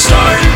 start. 0.00 0.49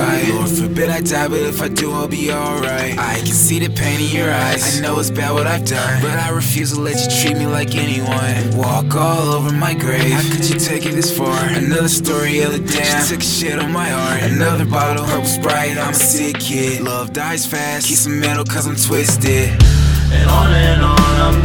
Side? 0.00 0.28
Lord 0.34 0.48
forbid 0.48 0.88
I 0.90 1.00
die, 1.00 1.28
but 1.28 1.40
if 1.40 1.60
I 1.62 1.68
do, 1.68 1.92
I'll 1.92 2.08
be 2.08 2.32
alright. 2.32 2.98
I 2.98 3.16
can 3.18 3.36
see 3.46 3.58
the 3.58 3.70
pain 3.70 4.00
in 4.00 4.10
your 4.14 4.30
eyes. 4.30 4.78
I 4.78 4.82
know 4.82 4.98
it's 4.98 5.10
bad 5.10 5.32
what 5.32 5.46
I've 5.46 5.66
done, 5.66 6.02
but 6.02 6.16
I 6.18 6.30
refuse 6.30 6.72
to 6.72 6.80
let 6.80 6.96
you 7.02 7.08
treat 7.20 7.36
me 7.36 7.46
like 7.46 7.74
anyone. 7.74 8.56
Walk 8.56 8.94
all 8.94 9.28
over 9.36 9.52
my 9.52 9.74
grave. 9.74 10.12
How 10.12 10.22
could 10.32 10.48
you 10.48 10.58
take 10.58 10.86
it 10.86 10.94
this 10.94 11.16
far? 11.16 11.36
Another 11.48 11.88
story 11.88 12.40
of 12.42 12.52
the 12.52 12.60
damn. 12.60 13.04
She 13.04 13.14
took 13.14 13.22
a 13.22 13.30
shit 13.38 13.58
on 13.58 13.72
my 13.72 13.88
heart. 13.88 14.22
Another 14.22 14.64
bottle, 14.64 15.04
purple 15.04 15.24
sprite. 15.26 15.76
I'm 15.76 15.90
a 15.90 15.94
sick 15.94 16.38
kid. 16.38 16.82
Love 16.82 17.12
dies 17.12 17.46
fast. 17.46 17.88
Keep 17.88 17.98
some 17.98 18.20
metal 18.20 18.44
cause 18.44 18.66
I'm 18.66 18.76
twisted. 18.76 19.50
And 20.12 20.28
on 20.28 20.52
and 20.52 20.82
on, 20.82 21.16
I'm 21.26 21.40